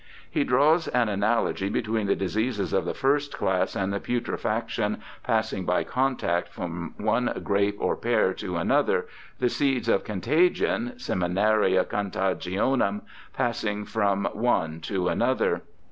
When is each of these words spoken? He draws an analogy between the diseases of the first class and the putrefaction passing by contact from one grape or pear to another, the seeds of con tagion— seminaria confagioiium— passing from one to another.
He 0.31 0.43
draws 0.43 0.87
an 0.87 1.09
analogy 1.09 1.69
between 1.69 2.07
the 2.07 2.15
diseases 2.15 2.73
of 2.73 2.85
the 2.85 2.93
first 2.95 3.37
class 3.37 3.75
and 3.75 3.93
the 3.93 3.99
putrefaction 3.99 4.99
passing 5.21 5.63
by 5.63 5.83
contact 5.83 6.47
from 6.49 6.95
one 6.97 7.39
grape 7.43 7.77
or 7.79 7.95
pear 7.95 8.33
to 8.33 8.57
another, 8.57 9.05
the 9.37 9.47
seeds 9.47 9.87
of 9.87 10.03
con 10.03 10.21
tagion— 10.21 10.93
seminaria 10.99 11.85
confagioiium— 11.85 13.01
passing 13.37 13.85
from 13.85 14.27
one 14.33 14.79
to 14.79 15.07
another. 15.07 15.61